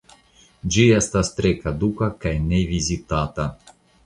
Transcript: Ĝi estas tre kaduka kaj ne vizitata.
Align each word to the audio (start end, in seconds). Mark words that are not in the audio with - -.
Ĝi 0.75 0.85
estas 0.99 1.29
tre 1.39 1.51
kaduka 1.65 2.09
kaj 2.25 2.33
ne 2.47 2.63
vizitata. 2.73 3.49